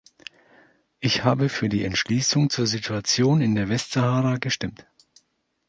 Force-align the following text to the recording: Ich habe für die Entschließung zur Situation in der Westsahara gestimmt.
Ich 0.99 1.25
habe 1.25 1.47
für 1.47 1.69
die 1.69 1.85
Entschließung 1.85 2.49
zur 2.49 2.65
Situation 2.65 3.39
in 3.39 3.53
der 3.53 3.69
Westsahara 3.69 4.37
gestimmt. 4.37 4.83